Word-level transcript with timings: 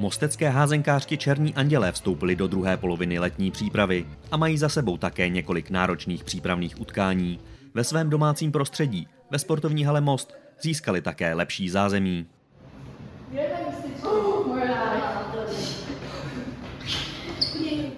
Mostecké 0.00 0.48
házenkářky 0.48 1.18
Černí 1.18 1.54
andělé 1.54 1.92
vstoupily 1.92 2.36
do 2.36 2.46
druhé 2.46 2.76
poloviny 2.76 3.18
letní 3.18 3.50
přípravy 3.50 4.06
a 4.30 4.36
mají 4.36 4.58
za 4.58 4.68
sebou 4.68 4.96
také 4.96 5.28
několik 5.28 5.70
náročných 5.70 6.24
přípravných 6.24 6.80
utkání. 6.80 7.40
Ve 7.74 7.84
svém 7.84 8.10
domácím 8.10 8.52
prostředí, 8.52 9.08
ve 9.30 9.38
sportovní 9.38 9.84
hale 9.84 10.00
Most, 10.00 10.34
získali 10.62 11.02
také 11.02 11.34
lepší 11.34 11.68
zázemí. 11.68 12.26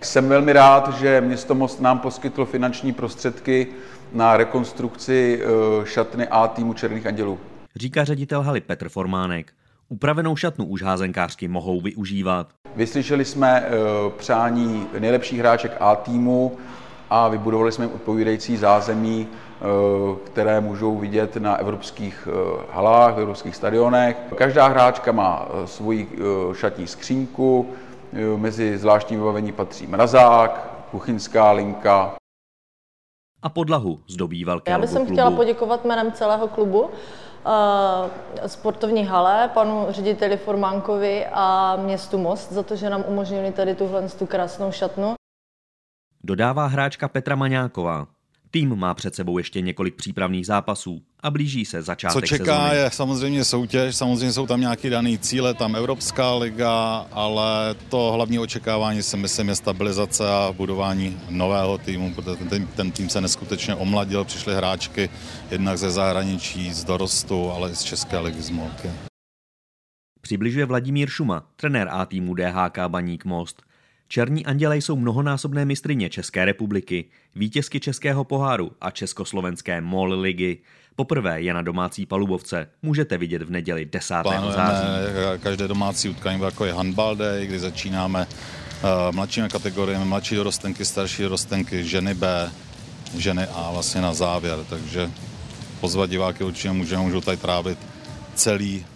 Jsem 0.00 0.28
velmi 0.28 0.52
rád, 0.52 0.98
že 0.98 1.20
město 1.20 1.54
Most 1.54 1.80
nám 1.80 1.98
poskytlo 1.98 2.46
finanční 2.46 2.92
prostředky 2.92 3.66
na 4.12 4.36
rekonstrukci 4.36 5.42
eh, 5.42 5.86
šatny 5.86 6.28
A 6.28 6.48
týmu 6.48 6.72
Černých 6.72 7.06
andělů. 7.06 7.38
Říká 7.76 8.04
ředitel 8.04 8.42
haly 8.42 8.60
Petr 8.60 8.88
Formánek. 8.88 9.52
Upravenou 9.90 10.36
šatnu 10.36 10.64
už 10.64 10.82
házenkářky 10.82 11.48
mohou 11.48 11.80
využívat. 11.80 12.48
Vyslyšeli 12.76 13.24
jsme 13.24 13.62
eh, 13.66 13.70
přání 14.16 14.86
nejlepších 14.98 15.38
hráček 15.38 15.76
A 15.80 15.96
týmu 15.96 16.56
a 17.10 17.28
vybudovali 17.28 17.72
jsme 17.72 17.86
odpovídající 17.86 18.56
zázemí, 18.56 19.28
eh, 19.28 19.64
které 20.24 20.60
můžou 20.60 20.98
vidět 20.98 21.36
na 21.36 21.56
evropských 21.56 22.28
halách, 22.70 23.14
v 23.14 23.20
evropských 23.20 23.56
stadionech. 23.56 24.16
Každá 24.34 24.68
hráčka 24.68 25.12
má 25.12 25.48
svoji 25.64 26.18
šatní 26.52 26.86
skřínku, 26.86 27.70
mezi 28.36 28.78
zvláštní 28.78 29.16
vybavení 29.16 29.52
patří 29.52 29.86
mrazák, 29.86 30.84
kuchyňská 30.90 31.52
linka, 31.52 32.14
a 33.42 33.48
podlahu 33.48 34.00
zdobí 34.08 34.44
velké 34.44 34.70
Já 34.70 34.78
bych 34.78 34.90
chtěla 35.12 35.30
poděkovat 35.30 35.84
jménem 35.84 36.12
celého 36.12 36.48
klubu 36.48 36.90
sportovní 38.46 39.04
hale, 39.04 39.50
panu 39.54 39.86
řediteli 39.88 40.36
Formánkovi 40.36 41.26
a 41.32 41.76
městu 41.76 42.18
Most 42.18 42.52
za 42.52 42.62
to, 42.62 42.76
že 42.76 42.90
nám 42.90 43.04
umožnili 43.08 43.52
tady 43.52 43.74
tuhle 43.74 44.08
tu 44.08 44.26
krásnou 44.26 44.72
šatnu. 44.72 45.14
Dodává 46.24 46.66
hráčka 46.66 47.08
Petra 47.08 47.36
Maňáková. 47.36 48.06
Tým 48.50 48.76
má 48.76 48.94
před 48.94 49.14
sebou 49.14 49.38
ještě 49.38 49.60
několik 49.60 49.94
přípravných 49.94 50.46
zápasů 50.46 51.02
a 51.20 51.30
blíží 51.30 51.64
se 51.64 51.82
začátek 51.82 52.22
Co 52.22 52.26
čeká 52.26 52.60
sezóny. 52.62 52.76
je 52.76 52.90
samozřejmě 52.90 53.44
soutěž, 53.44 53.96
samozřejmě 53.96 54.32
jsou 54.32 54.46
tam 54.46 54.60
nějaké 54.60 54.90
dané 54.90 55.18
cíle, 55.18 55.54
tam 55.54 55.76
Evropská 55.76 56.34
liga, 56.34 57.06
ale 57.12 57.74
to 57.88 58.12
hlavní 58.12 58.38
očekávání 58.38 59.02
si 59.02 59.16
myslím 59.16 59.48
je 59.48 59.54
stabilizace 59.54 60.30
a 60.30 60.54
budování 60.56 61.20
nového 61.30 61.78
týmu, 61.78 62.14
protože 62.14 62.36
ten, 62.36 62.66
ten 62.66 62.90
tým 62.90 63.08
se 63.08 63.20
neskutečně 63.20 63.74
omladil, 63.74 64.24
přišly 64.24 64.54
hráčky 64.54 65.10
jednak 65.50 65.78
ze 65.78 65.90
zahraničí, 65.90 66.72
z 66.72 66.84
dorostu, 66.84 67.50
ale 67.50 67.70
i 67.70 67.74
z 67.74 67.82
České 67.82 68.18
ligy 68.18 68.42
z 68.42 68.50
Molky. 68.50 68.90
Přibližuje 70.20 70.66
Vladimír 70.66 71.08
Šuma, 71.08 71.46
trenér 71.56 71.88
A 71.90 72.06
týmu 72.06 72.34
DHK 72.34 72.78
Baník 72.88 73.24
Most. 73.24 73.67
Černí 74.08 74.46
anděle 74.46 74.76
jsou 74.76 74.96
mnohonásobné 74.96 75.64
mistrině 75.64 76.10
České 76.10 76.44
republiky, 76.44 77.04
vítězky 77.34 77.80
Českého 77.80 78.24
poháru 78.24 78.70
a 78.80 78.90
Československé 78.90 79.80
MOL 79.80 80.20
ligy. 80.20 80.58
Poprvé 80.96 81.42
je 81.42 81.54
na 81.54 81.62
domácí 81.62 82.06
palubovce. 82.06 82.68
Můžete 82.82 83.18
vidět 83.18 83.42
v 83.42 83.50
neděli 83.50 83.84
10. 83.84 84.14
Plánujeme 84.22 84.56
září. 84.56 84.86
každé 85.42 85.68
domácí 85.68 86.08
utkání 86.08 86.42
jako 86.42 86.64
je 86.64 86.72
handball 86.72 87.16
day, 87.16 87.46
kdy 87.46 87.58
začínáme 87.58 88.26
uh, 88.26 89.14
mladšími 89.14 89.48
kategoriemi, 89.48 90.04
mladší 90.04 90.34
dorostenky, 90.34 90.84
starší 90.84 91.22
dorostenky, 91.22 91.84
ženy 91.84 92.14
B, 92.14 92.50
ženy 93.16 93.46
A 93.46 93.70
vlastně 93.72 94.00
na 94.00 94.14
závěr, 94.14 94.58
takže 94.68 95.10
pozvat 95.80 96.10
diváky 96.10 96.44
určitě 96.44 96.70
můžeme, 96.70 97.02
můžou 97.02 97.20
tady 97.20 97.36
trávit 97.36 97.78
celý 98.34 98.86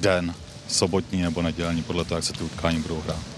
den, 0.00 0.34
sobotní 0.68 1.22
nebo 1.22 1.42
nedělní, 1.42 1.82
podle 1.82 2.04
toho, 2.04 2.18
jak 2.18 2.24
se 2.24 2.32
ty 2.32 2.44
utkání 2.44 2.80
budou 2.80 3.00
hrát. 3.00 3.31